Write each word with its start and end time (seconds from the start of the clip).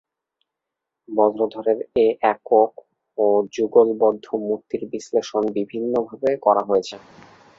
বজ্রধরের 1.09 1.79
এ 1.97 2.07
একক 2.31 2.71
ও 3.17 3.25
যুগলবদ্ধ 3.53 4.25
মূর্তির 4.41 4.83
বিশ্লেষণ 4.93 5.43
বিভিন্নভাবে 5.57 6.29
করা 6.45 6.61
হয়েছে। 6.69 6.95